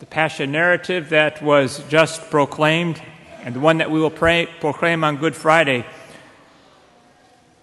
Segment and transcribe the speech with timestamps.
[0.00, 3.00] the Passion narrative that was just proclaimed
[3.42, 5.84] and the one that we will pray, proclaim on Good Friday,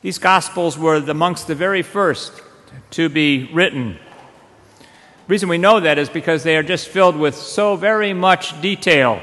[0.04, 2.31] these Gospels were amongst the very first
[2.92, 3.94] to be written.
[4.79, 8.61] The reason we know that is because they are just filled with so very much
[8.61, 9.19] detail.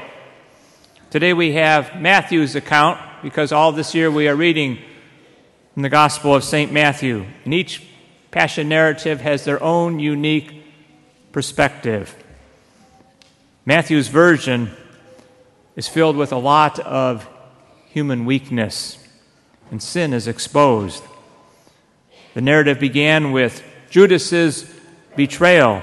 [1.09, 4.77] Today we have Matthew's account because all this year we are reading
[5.77, 6.69] in the Gospel of St.
[6.69, 7.25] Matthew.
[7.45, 7.81] And each
[8.31, 10.65] Passion narrative has their own unique
[11.31, 12.13] perspective.
[13.67, 14.69] Matthew's version
[15.75, 17.27] is filled with a lot of
[17.87, 18.99] human weakness,
[19.71, 21.03] and sin is exposed.
[22.35, 24.71] The narrative began with Judas's
[25.15, 25.81] betrayal.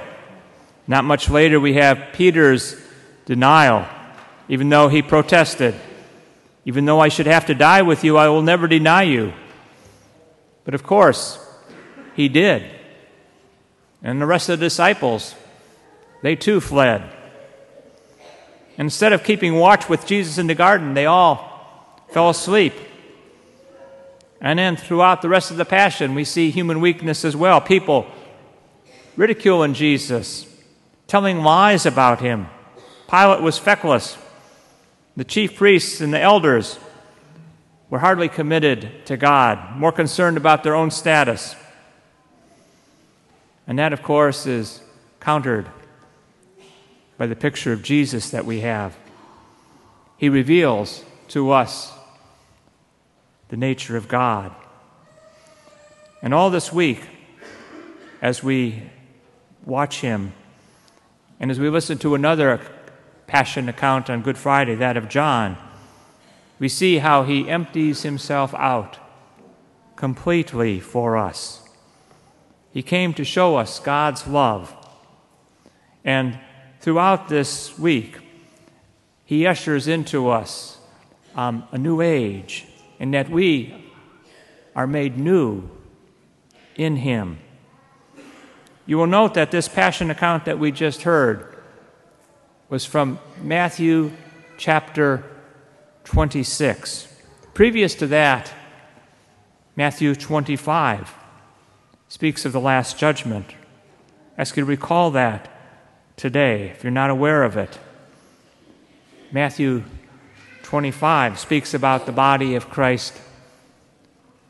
[0.87, 2.81] Not much later, we have Peter's
[3.27, 3.87] denial,
[4.49, 5.75] even though he protested.
[6.65, 9.33] Even though I should have to die with you, I will never deny you.
[10.65, 11.45] But of course,
[12.15, 12.63] he did.
[14.05, 15.35] And the rest of the disciples,
[16.23, 17.03] they too fled.
[18.83, 22.75] Instead of keeping watch with Jesus in the garden, they all fell asleep.
[24.41, 27.61] And then throughout the rest of the Passion, we see human weakness as well.
[27.61, 28.09] People
[29.17, 30.53] ridiculing Jesus,
[31.07, 32.49] telling lies about him.
[33.09, 34.19] Pilate was feckless.
[35.17, 36.81] The chief priests and the elders
[37.89, 41.55] were hardly committed to God, more concerned about their own status.
[43.69, 44.83] And that, of course, is
[45.21, 45.71] countered
[47.23, 48.97] by the picture of Jesus that we have.
[50.17, 51.93] He reveals to us
[53.49, 54.53] the nature of God.
[56.21, 57.01] And all this week,
[58.21, 58.91] as we
[59.65, 60.33] watch Him,
[61.39, 62.61] and as we listen to another
[63.29, 65.57] Passion account on Good Friday, that of John,
[66.59, 68.99] we see how He empties Himself out
[69.95, 71.69] completely for us.
[72.73, 74.75] He came to show us God's love.
[76.05, 76.41] And
[76.83, 78.19] throughout this week,
[79.25, 80.79] he ushers into us
[81.37, 82.67] um, a new age,
[82.99, 83.73] and that we
[84.75, 85.71] are made new
[86.75, 87.39] in him.
[88.85, 91.57] You will note that this passion account that we just heard
[92.69, 94.11] was from Matthew
[94.59, 95.25] chapter
[96.03, 97.07] 26.
[97.55, 98.53] Previous to that,
[99.77, 101.15] Matthew 25
[102.09, 103.55] speaks of the Last Judgment.
[104.37, 105.49] I ask you to recall that
[106.17, 107.79] today if you're not aware of it.
[109.31, 109.85] Matthew
[110.63, 113.19] 25 speaks about the body of Christ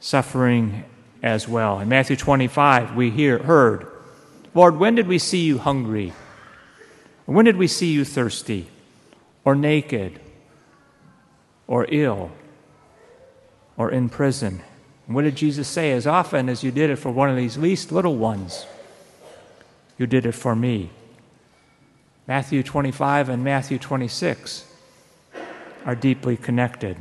[0.01, 0.85] suffering
[1.23, 1.79] as well.
[1.79, 3.87] In Matthew 25, we hear, heard,
[4.55, 6.13] Lord, when did we see you hungry?
[7.27, 8.67] When did we see you thirsty,
[9.45, 10.21] or naked,
[11.67, 12.33] or ill,
[13.77, 14.63] or in prison?
[15.07, 15.93] And what did Jesus say?
[15.93, 18.67] As often as you did it for one of these least little ones,
[19.97, 20.91] you did it for me.
[22.27, 24.67] Matthew 25 and Matthew 26
[25.85, 26.97] are deeply connected.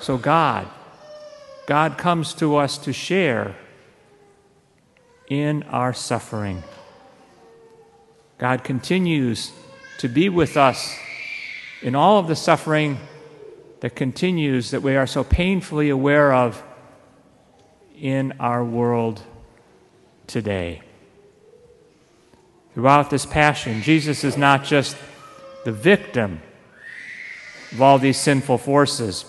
[0.00, 0.68] So, God,
[1.66, 3.54] God comes to us to share
[5.28, 6.62] in our suffering.
[8.38, 9.52] God continues
[9.98, 10.96] to be with us
[11.82, 12.98] in all of the suffering
[13.80, 16.62] that continues that we are so painfully aware of
[17.98, 19.22] in our world
[20.26, 20.82] today.
[22.74, 24.96] Throughout this passion, Jesus is not just
[25.64, 26.40] the victim
[27.70, 29.24] of all these sinful forces,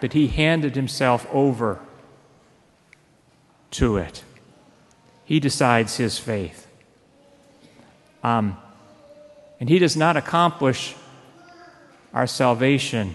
[0.00, 1.78] but he handed himself over
[3.72, 4.24] to it.
[5.24, 6.66] He decides his faith.
[8.24, 8.56] Um,
[9.60, 10.96] and he does not accomplish
[12.12, 13.14] our salvation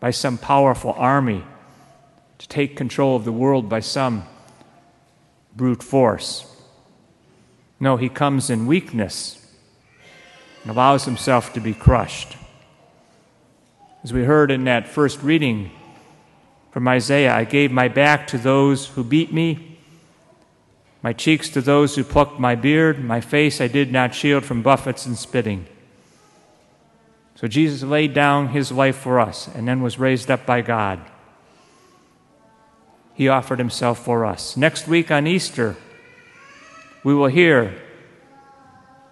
[0.00, 1.42] by some powerful army
[2.38, 4.24] to take control of the world by some
[5.54, 6.51] brute force.
[7.82, 9.44] No, he comes in weakness
[10.62, 12.36] and allows himself to be crushed.
[14.04, 15.72] As we heard in that first reading
[16.70, 19.80] from Isaiah, I gave my back to those who beat me,
[21.02, 24.62] my cheeks to those who plucked my beard, my face I did not shield from
[24.62, 25.66] buffets and spitting.
[27.34, 31.00] So Jesus laid down his life for us and then was raised up by God.
[33.14, 34.56] He offered himself for us.
[34.56, 35.74] Next week on Easter,
[37.04, 37.74] we will hear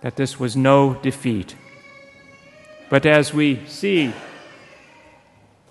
[0.00, 1.56] that this was no defeat.
[2.88, 4.12] But as we see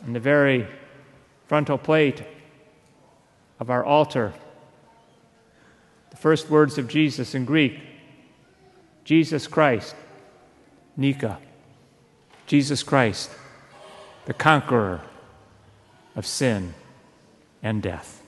[0.05, 0.67] in the very
[1.47, 2.23] frontal plate
[3.59, 4.33] of our altar,
[6.11, 7.79] the first words of Jesus in Greek
[9.09, 9.95] Jesus Christ,
[10.95, 11.39] Nika,
[12.45, 13.31] Jesus Christ,
[14.25, 15.01] the conqueror
[16.15, 16.75] of sin
[17.63, 18.21] and death.